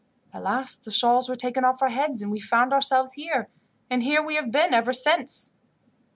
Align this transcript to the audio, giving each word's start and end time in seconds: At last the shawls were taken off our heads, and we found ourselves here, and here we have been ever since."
At 0.33 0.41
last 0.41 0.83
the 0.83 0.89
shawls 0.89 1.29
were 1.29 1.35
taken 1.35 1.63
off 1.63 1.79
our 1.79 1.89
heads, 1.91 2.23
and 2.23 2.31
we 2.31 2.39
found 2.39 2.73
ourselves 2.73 3.13
here, 3.13 3.49
and 3.87 4.01
here 4.01 4.23
we 4.23 4.33
have 4.33 4.49
been 4.51 4.73
ever 4.73 4.93
since." 4.93 5.53